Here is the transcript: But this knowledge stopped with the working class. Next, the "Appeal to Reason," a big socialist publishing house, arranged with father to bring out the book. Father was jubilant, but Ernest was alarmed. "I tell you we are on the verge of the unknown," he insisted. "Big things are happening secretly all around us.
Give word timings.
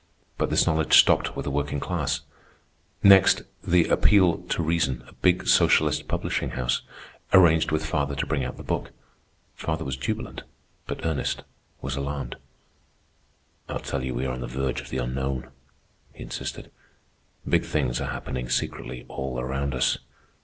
But 0.39 0.49
this 0.49 0.65
knowledge 0.65 0.97
stopped 0.99 1.35
with 1.35 1.43
the 1.43 1.51
working 1.51 1.79
class. 1.79 2.21
Next, 3.03 3.43
the 3.63 3.85
"Appeal 3.87 4.39
to 4.47 4.63
Reason," 4.63 5.03
a 5.07 5.13
big 5.13 5.47
socialist 5.47 6.07
publishing 6.07 6.49
house, 6.57 6.81
arranged 7.33 7.69
with 7.71 7.85
father 7.85 8.15
to 8.15 8.25
bring 8.25 8.43
out 8.43 8.57
the 8.57 8.63
book. 8.63 8.89
Father 9.53 9.85
was 9.85 9.95
jubilant, 9.95 10.41
but 10.87 11.05
Ernest 11.05 11.43
was 11.83 11.95
alarmed. 11.95 12.37
"I 13.69 13.77
tell 13.77 14.03
you 14.03 14.15
we 14.15 14.25
are 14.25 14.33
on 14.33 14.41
the 14.41 14.47
verge 14.47 14.81
of 14.81 14.89
the 14.89 14.97
unknown," 14.97 15.51
he 16.13 16.23
insisted. 16.23 16.71
"Big 17.47 17.63
things 17.63 18.01
are 18.01 18.09
happening 18.09 18.49
secretly 18.49 19.05
all 19.07 19.39
around 19.39 19.75
us. 19.75 19.99